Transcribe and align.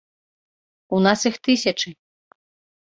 У 0.97 1.03
нас 1.09 1.19
іх 1.33 1.39
тысячы. 1.51 1.89